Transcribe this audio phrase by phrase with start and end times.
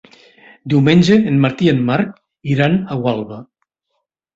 [0.73, 2.19] Diumenge en Martí i en Marc
[2.57, 3.43] iran a Gualba.